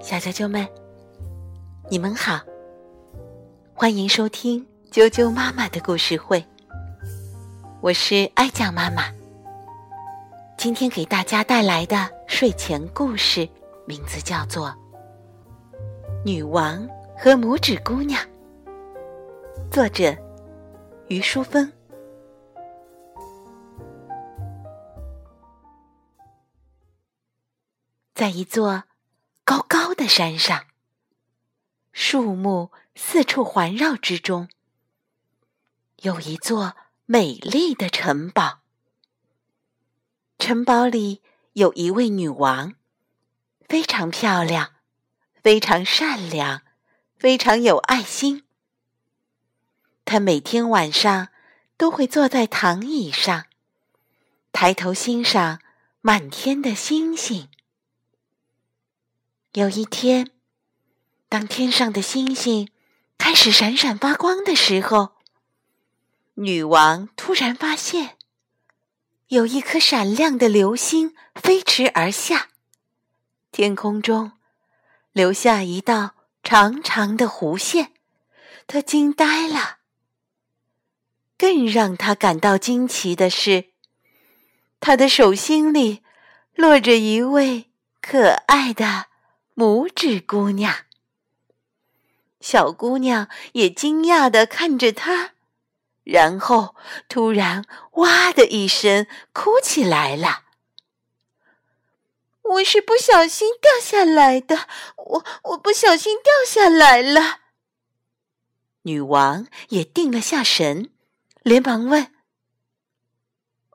[0.00, 0.68] 小啾啾们，
[1.88, 2.40] 你们好，
[3.72, 6.44] 欢迎收听啾啾妈妈的故事会。
[7.80, 9.04] 我是爱酱妈妈，
[10.58, 13.48] 今天给大家带来的睡前故事
[13.86, 14.68] 名字叫做
[16.24, 18.20] 《女王和拇指姑娘》，
[19.70, 20.14] 作者
[21.08, 21.72] 于淑芬。
[28.14, 28.84] 在一座
[29.44, 30.66] 高高的山上，
[31.92, 34.48] 树木四处环绕之中，
[35.98, 36.76] 有一座。
[37.06, 38.60] 美丽的城堡，
[40.38, 41.20] 城堡里
[41.52, 42.72] 有一位女王，
[43.68, 44.72] 非常漂亮，
[45.42, 46.62] 非常善良，
[47.18, 48.44] 非常有爱心。
[50.06, 51.28] 她每天晚上
[51.76, 53.44] 都会坐在躺椅上，
[54.50, 55.60] 抬头欣赏
[56.00, 57.50] 满天的星星。
[59.54, 60.32] 有一天，
[61.28, 62.68] 当天上的星星
[63.16, 65.12] 开始闪闪发光的时候，
[66.34, 68.16] 女王突然发现，
[69.28, 72.48] 有一颗闪亮的流星飞驰而下，
[73.52, 74.32] 天空中
[75.12, 77.92] 留下一道长长的弧线，
[78.66, 79.78] 她惊呆了。
[81.38, 83.66] 更让她感到惊奇的是，
[84.80, 86.02] 她的手心里
[86.56, 89.06] 落着一位可爱的
[89.54, 90.84] 拇指姑娘。
[92.40, 95.32] 小姑娘也惊讶的看着她。
[96.02, 96.76] 然后，
[97.08, 97.64] 突然
[97.96, 100.42] “哇”的一声，哭起来了。
[102.42, 107.38] 我是不小心掉下来的，我我不小心掉下来了。
[108.82, 110.90] 女王也定了下神，
[111.42, 112.12] 连忙问：“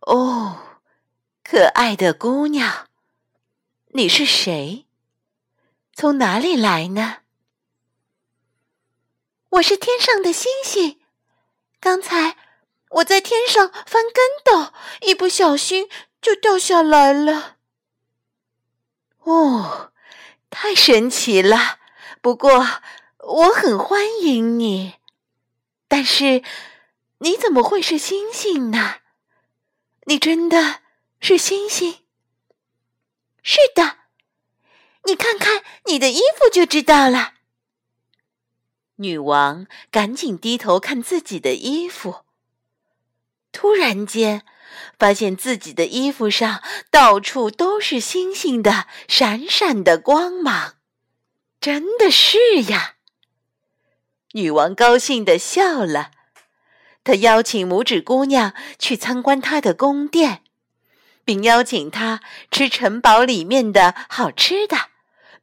[0.05, 0.77] 哦，
[1.43, 2.87] 可爱的姑娘，
[3.93, 4.85] 你是谁？
[5.99, 7.17] 从哪里来呢？”
[9.51, 10.97] 我是天上的星星。
[11.81, 12.37] 刚才
[12.91, 14.71] 我在天上翻跟斗，
[15.01, 15.89] 一不小心
[16.21, 17.57] 就掉下来了。
[19.23, 19.91] 哦，
[20.49, 21.79] 太神奇了！
[22.21, 22.65] 不过
[23.17, 24.93] 我很欢迎你。
[25.89, 26.41] 但是
[27.17, 28.99] 你怎么会是星星呢？
[30.05, 30.79] 你真的
[31.19, 31.99] 是星星？
[33.43, 33.97] 是的，
[35.89, 37.33] 你的衣服就知道了。
[38.97, 42.25] 女王赶紧低头看自己的衣服，
[43.51, 44.45] 突然间
[44.99, 46.61] 发现自己的衣服上
[46.91, 50.75] 到处都是星星的闪闪的光芒，
[51.59, 52.95] 真的是呀！
[54.33, 56.11] 女王高兴的笑了，
[57.03, 60.43] 她邀请拇指姑娘去参观她的宫殿，
[61.25, 62.21] 并邀请她
[62.51, 64.88] 吃城堡里面的好吃的，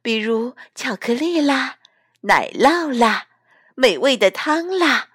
[0.07, 1.79] 比如巧克力啦、
[2.21, 3.27] 奶酪啦。
[3.75, 5.09] 美味的汤啦，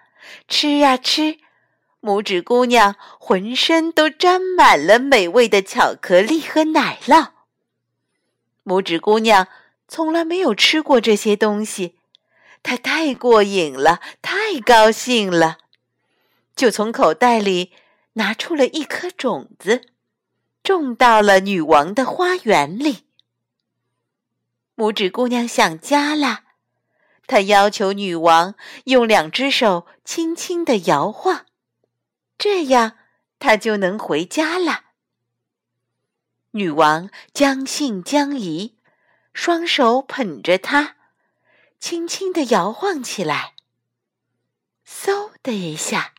[0.47, 1.39] 吃啊吃！
[2.03, 7.31] 拇指姑娘浑身都沾满了美味的巧克力和奶酪。
[8.65, 9.49] 拇指姑娘
[9.89, 11.97] 从来没有吃过这些东西，
[12.63, 15.57] 她太过瘾了，太高兴了，
[16.55, 17.73] 就从口袋里
[18.13, 19.89] 拿出了一颗种子，
[20.63, 23.07] 种到了女王的花园里。
[24.83, 26.41] 拇指姑娘想家了。
[27.29, 28.57] 她要求女王
[28.87, 31.47] 用两只手轻轻的摇晃，
[32.37, 32.99] 这样
[33.39, 34.87] 她就能回家了。
[36.51, 38.75] 女王将信将疑，
[39.33, 40.97] 双手捧着它，
[41.79, 43.55] 轻轻的摇晃起来。
[44.85, 46.13] 嗖的一下，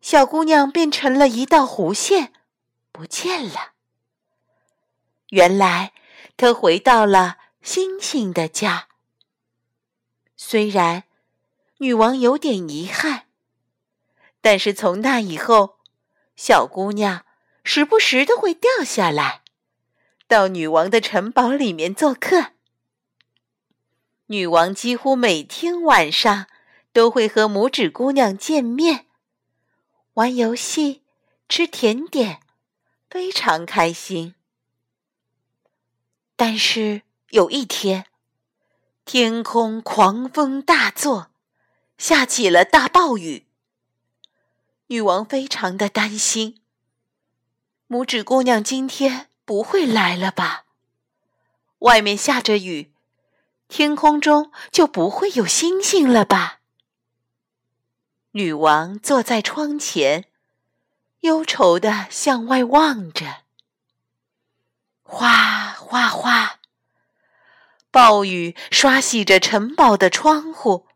[0.00, 2.32] 小姑娘变成了一道弧线，
[2.90, 3.72] 不见了。
[5.28, 5.92] 原来
[6.38, 8.88] 她回到了星星的家。
[10.36, 11.04] 虽然
[11.78, 13.26] 女王有点遗憾，
[14.40, 15.78] 但是从那以后，
[16.36, 17.24] 小姑娘
[17.62, 19.42] 时不时的会掉下来，
[20.26, 22.52] 到女王的城堡里面做客。
[24.26, 26.46] 女王几乎每天晚上
[26.92, 29.06] 都会和拇指姑娘见面，
[30.14, 31.02] 玩游戏，
[31.48, 32.40] 吃甜点，
[33.10, 34.34] 非常开心。
[36.36, 38.06] 但是有一天。
[39.04, 41.30] 天空狂风大作，
[41.98, 43.46] 下起了大暴雨。
[44.88, 46.60] 女王非常的担心，
[47.88, 50.64] 拇指姑娘今天不会来了吧？
[51.80, 52.92] 外面下着雨，
[53.68, 56.60] 天空中就不会有星星了吧？
[58.32, 60.26] 女王坐在窗前，
[61.20, 63.42] 忧愁的向外望着，
[65.02, 65.58] 哗。
[65.90, 66.59] 哗哗，
[67.90, 70.86] 暴雨刷洗着城堡的窗户，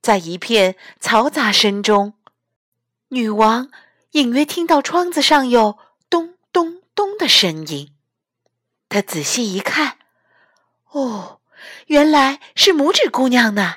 [0.00, 2.14] 在一片嘈杂声中，
[3.08, 3.70] 女王
[4.12, 5.78] 隐约听到窗子上有
[6.10, 7.94] 咚咚咚的声音。
[8.88, 9.98] 她仔细一看，
[10.90, 11.40] 哦，
[11.86, 13.76] 原来是拇指姑娘呢。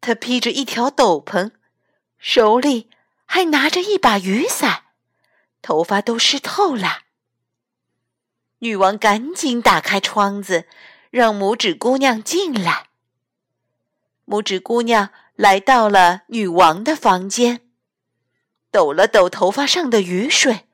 [0.00, 1.52] 她披着一条斗篷，
[2.18, 2.88] 手里
[3.26, 4.84] 还拿着一把雨伞，
[5.60, 7.02] 头发都湿透了。
[8.60, 10.66] 女王赶紧打开窗子，
[11.10, 12.88] 让拇指姑娘进来。
[14.26, 17.68] 拇指姑娘来到了女王的房间，
[18.70, 20.68] 抖了抖头发上的雨水，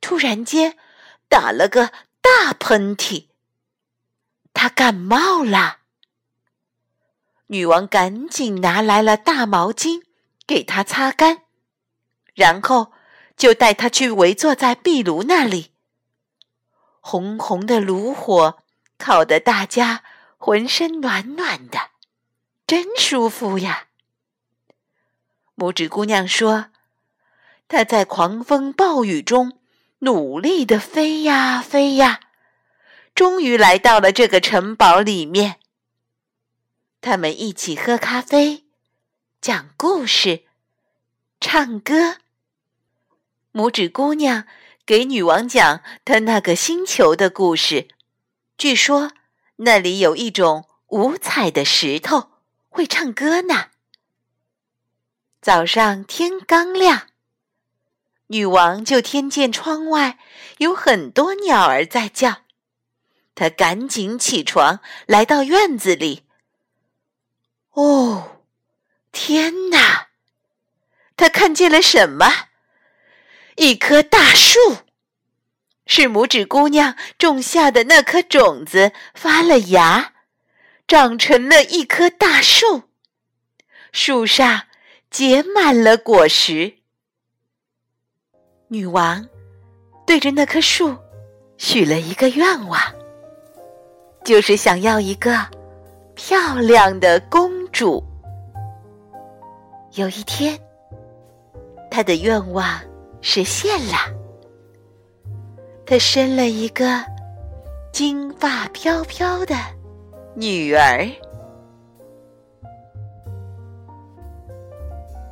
[0.00, 0.78] 突然间
[1.28, 3.26] 打了个大喷嚏。
[4.54, 5.78] 她感冒了。
[7.48, 10.02] 女王赶紧拿来了大毛巾，
[10.46, 11.42] 给她擦干，
[12.34, 12.92] 然后
[13.36, 15.72] 就带她去围坐在壁炉那里。
[17.00, 18.58] 红红的炉火
[19.00, 20.04] 烤得大家
[20.38, 21.90] 浑身暖暖的，
[22.66, 23.88] 真舒服呀。
[25.56, 26.66] 拇指姑娘说
[27.66, 29.58] ：“她在狂风暴雨中
[30.00, 32.20] 努力的飞呀飞呀，
[33.14, 35.56] 终于来到了这个城堡里面。
[37.00, 38.66] 他们一起喝咖啡，
[39.40, 40.44] 讲故事，
[41.40, 42.18] 唱歌。
[43.52, 44.46] 拇指姑娘。”
[44.86, 47.86] 给女王讲她那个星球的故事。
[48.60, 49.12] 据说
[49.56, 52.32] 那里有一种五彩的石头，
[52.68, 53.70] 会唱歌呢。
[55.40, 57.06] 早上天刚亮，
[58.26, 60.18] 女王就听见窗外
[60.58, 62.42] 有很多鸟儿在叫。
[63.34, 66.24] 她赶紧起床，来到院子里。
[67.70, 68.42] 哦，
[69.10, 70.08] 天哪！
[71.16, 72.48] 她看见了什么？
[73.56, 74.58] 一棵大树，
[75.92, 80.12] 是拇指姑娘种下的那颗种子发了芽，
[80.86, 82.84] 长成了一棵大树。
[83.90, 84.62] 树上
[85.10, 86.74] 结满了果实。
[88.68, 89.28] 女王
[90.06, 90.96] 对着那棵树
[91.58, 92.80] 许了一个愿望，
[94.24, 95.44] 就是想要一个
[96.14, 98.00] 漂亮的公主。
[99.94, 100.56] 有一天，
[101.90, 102.80] 她的愿望。
[103.22, 103.98] 实现了，
[105.90, 107.04] 她生了一个
[107.92, 109.56] 金发飘飘的
[110.36, 111.04] 女儿。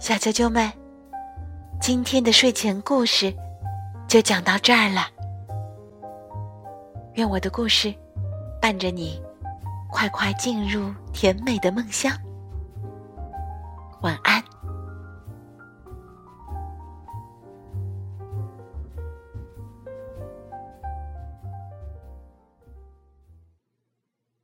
[0.00, 0.68] 小啾啾们，
[1.80, 3.32] 今天的睡前故事
[4.08, 5.06] 就讲到这儿了。
[7.14, 7.94] 愿我的故事
[8.60, 9.22] 伴着你，
[9.88, 12.12] 快快进入甜美的梦乡。
[14.02, 14.42] 晚安。